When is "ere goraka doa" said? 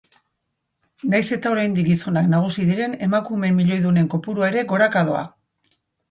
4.55-5.21